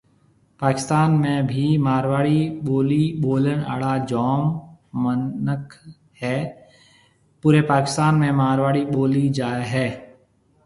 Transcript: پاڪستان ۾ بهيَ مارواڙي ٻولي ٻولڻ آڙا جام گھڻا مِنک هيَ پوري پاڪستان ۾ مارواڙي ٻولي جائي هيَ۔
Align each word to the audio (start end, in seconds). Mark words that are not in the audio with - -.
پاڪستان 0.61 1.09
۾ 1.23 1.31
بهيَ 1.49 1.65
مارواڙي 1.87 2.37
ٻولي 2.69 2.97
ٻولڻ 3.25 3.59
آڙا 3.73 3.91
جام 4.11 4.41
گھڻا 4.47 5.01
مِنک 5.01 5.65
هيَ 6.21 6.31
پوري 7.43 7.59
پاڪستان 7.73 8.13
۾ 8.25 8.29
مارواڙي 8.41 8.81
ٻولي 8.97 9.23
جائي 9.41 9.61
هيَ۔ 9.73 9.85